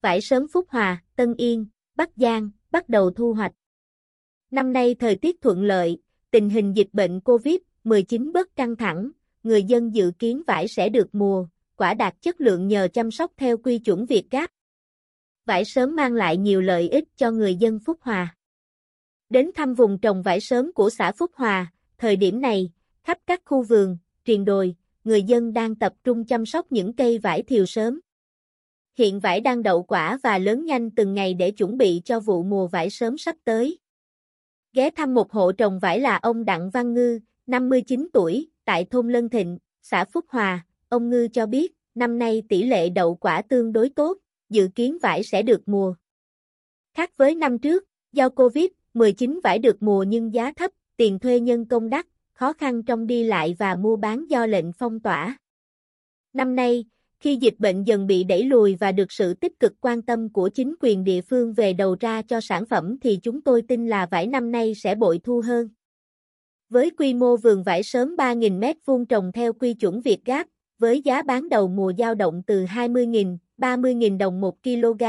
[0.00, 3.52] vải sớm Phúc Hòa, Tân Yên, Bắc Giang, bắt đầu thu hoạch.
[4.50, 5.98] Năm nay thời tiết thuận lợi,
[6.30, 9.10] tình hình dịch bệnh COVID-19 bớt căng thẳng,
[9.42, 13.32] người dân dự kiến vải sẽ được mùa, quả đạt chất lượng nhờ chăm sóc
[13.36, 14.50] theo quy chuẩn Việt Gáp.
[15.46, 18.36] Vải sớm mang lại nhiều lợi ích cho người dân Phúc Hòa.
[19.30, 22.72] Đến thăm vùng trồng vải sớm của xã Phúc Hòa, thời điểm này,
[23.04, 24.74] khắp các khu vườn, triền đồi,
[25.04, 28.00] người dân đang tập trung chăm sóc những cây vải thiều sớm.
[28.98, 32.42] Hiện vải đang đậu quả và lớn nhanh từng ngày để chuẩn bị cho vụ
[32.42, 33.78] mùa vải sớm sắp tới.
[34.72, 39.08] Ghé thăm một hộ trồng vải là ông Đặng Văn Ngư, 59 tuổi, tại thôn
[39.08, 43.42] Lân Thịnh, xã Phúc Hòa, ông Ngư cho biết, năm nay tỷ lệ đậu quả
[43.42, 44.18] tương đối tốt,
[44.50, 45.94] dự kiến vải sẽ được mùa.
[46.94, 51.66] Khác với năm trước, do Covid-19 vải được mùa nhưng giá thấp, tiền thuê nhân
[51.66, 55.38] công đắt, khó khăn trong đi lại và mua bán do lệnh phong tỏa.
[56.32, 56.84] Năm nay,
[57.20, 60.48] khi dịch bệnh dần bị đẩy lùi và được sự tích cực quan tâm của
[60.48, 64.06] chính quyền địa phương về đầu ra cho sản phẩm thì chúng tôi tin là
[64.06, 65.68] vải năm nay sẽ bội thu hơn.
[66.68, 70.46] Với quy mô vườn vải sớm 3.000 m2 trồng theo quy chuẩn Việt Gáp,
[70.78, 75.02] với giá bán đầu mùa dao động từ 20.000, 30.000 đồng 1 kg,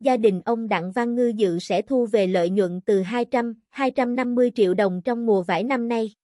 [0.00, 4.50] gia đình ông Đặng Văn Ngư dự sẽ thu về lợi nhuận từ 200, 250
[4.54, 6.14] triệu đồng trong mùa vải năm nay.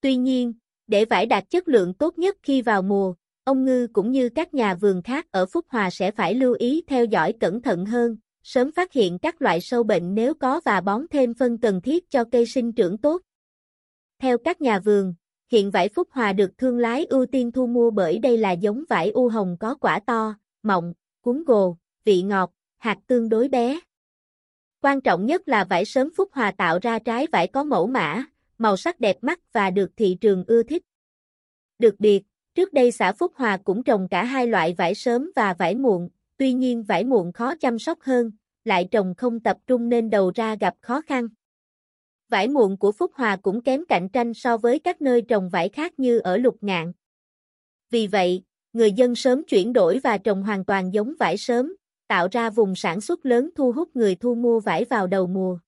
[0.00, 0.52] Tuy nhiên,
[0.86, 3.14] để vải đạt chất lượng tốt nhất khi vào mùa,
[3.48, 6.82] ông Ngư cũng như các nhà vườn khác ở Phúc Hòa sẽ phải lưu ý
[6.86, 10.80] theo dõi cẩn thận hơn, sớm phát hiện các loại sâu bệnh nếu có và
[10.80, 13.22] bón thêm phân cần thiết cho cây sinh trưởng tốt.
[14.18, 15.14] Theo các nhà vườn,
[15.52, 18.84] hiện vải Phúc Hòa được thương lái ưu tiên thu mua bởi đây là giống
[18.88, 23.80] vải u hồng có quả to, mọng, cuốn gồ, vị ngọt, hạt tương đối bé.
[24.82, 28.24] Quan trọng nhất là vải sớm Phúc Hòa tạo ra trái vải có mẫu mã,
[28.58, 30.82] màu sắc đẹp mắt và được thị trường ưa thích.
[31.78, 32.22] Được biệt,
[32.58, 36.08] trước đây xã Phúc Hòa cũng trồng cả hai loại vải sớm và vải muộn,
[36.36, 38.30] tuy nhiên vải muộn khó chăm sóc hơn,
[38.64, 41.28] lại trồng không tập trung nên đầu ra gặp khó khăn.
[42.28, 45.68] Vải muộn của Phúc Hòa cũng kém cạnh tranh so với các nơi trồng vải
[45.68, 46.92] khác như ở Lục Ngạn.
[47.90, 48.42] Vì vậy,
[48.72, 51.76] người dân sớm chuyển đổi và trồng hoàn toàn giống vải sớm,
[52.08, 55.58] tạo ra vùng sản xuất lớn thu hút người thu mua vải vào đầu mùa.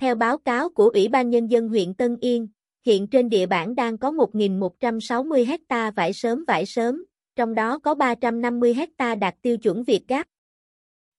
[0.00, 2.48] Theo báo cáo của Ủy ban Nhân dân huyện Tân Yên,
[2.86, 7.04] hiện trên địa bản đang có 1.160 hecta vải sớm vải sớm,
[7.36, 10.26] trong đó có 350 hecta đạt tiêu chuẩn Việt Gáp.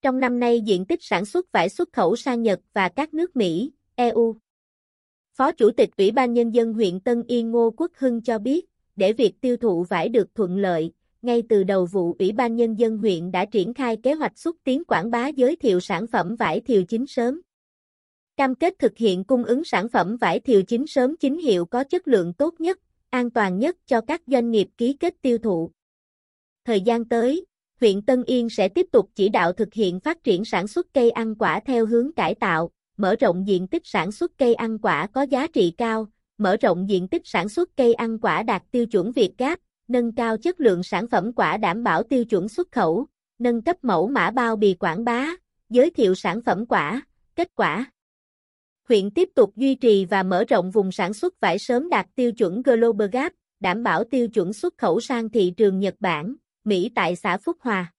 [0.02, 3.36] Trong năm nay diện tích sản xuất vải xuất khẩu sang Nhật và các nước
[3.36, 4.36] Mỹ, EU.
[5.34, 8.66] Phó Chủ tịch Ủy ban Nhân dân huyện Tân Yên Ngô Quốc Hưng cho biết,
[8.96, 10.92] để việc tiêu thụ vải được thuận lợi,
[11.22, 14.56] ngay từ đầu vụ Ủy ban Nhân dân huyện đã triển khai kế hoạch xúc
[14.64, 17.42] tiến quảng bá giới thiệu sản phẩm vải thiều chính sớm.
[18.40, 21.84] Cam kết thực hiện cung ứng sản phẩm vải thiều chính sớm chính hiệu có
[21.84, 22.80] chất lượng tốt nhất,
[23.10, 25.72] an toàn nhất cho các doanh nghiệp ký kết tiêu thụ.
[26.66, 27.46] Thời gian tới,
[27.82, 31.12] huyện Tân Yên sẽ tiếp tục chỉ đạo thực hiện phát triển sản xuất cây
[31.12, 35.08] ăn quả theo hướng cải tạo, mở rộng diện tích sản xuất cây ăn quả
[35.08, 36.08] có giá trị cao,
[36.38, 40.16] mở rộng diện tích sản xuất cây ăn quả đạt tiêu chuẩn Việt Gáp, nâng
[40.16, 43.06] cao chất lượng sản phẩm quả đảm bảo tiêu chuẩn xuất khẩu,
[43.40, 45.28] nâng cấp mẫu mã bao bì quảng bá,
[45.70, 47.02] giới thiệu sản phẩm quả,
[47.36, 47.92] kết quả.
[48.90, 52.32] Huyện tiếp tục duy trì và mở rộng vùng sản xuất vải sớm đạt tiêu
[52.32, 56.92] chuẩn Global Gap, đảm bảo tiêu chuẩn xuất khẩu sang thị trường Nhật Bản, Mỹ
[56.96, 57.94] tại xã Phúc Hòa.